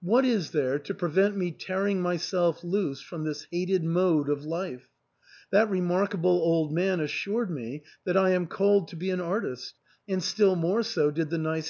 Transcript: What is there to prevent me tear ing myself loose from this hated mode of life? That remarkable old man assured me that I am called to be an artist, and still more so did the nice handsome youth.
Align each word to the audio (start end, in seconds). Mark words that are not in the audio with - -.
What 0.00 0.24
is 0.24 0.52
there 0.52 0.78
to 0.78 0.94
prevent 0.94 1.36
me 1.36 1.50
tear 1.50 1.84
ing 1.88 2.00
myself 2.00 2.62
loose 2.62 3.00
from 3.00 3.24
this 3.24 3.48
hated 3.50 3.82
mode 3.82 4.28
of 4.28 4.44
life? 4.44 4.88
That 5.50 5.68
remarkable 5.68 6.30
old 6.30 6.72
man 6.72 7.00
assured 7.00 7.50
me 7.50 7.82
that 8.04 8.16
I 8.16 8.30
am 8.30 8.46
called 8.46 8.86
to 8.90 8.96
be 8.96 9.10
an 9.10 9.20
artist, 9.20 9.74
and 10.08 10.22
still 10.22 10.54
more 10.54 10.84
so 10.84 11.10
did 11.10 11.28
the 11.30 11.38
nice 11.38 11.44
handsome 11.44 11.56
youth. 11.56 11.62